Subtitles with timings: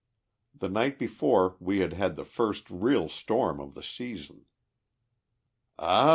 [0.57, 4.45] The night before we had had the first real storm of the season.
[5.77, 6.09] "Ah!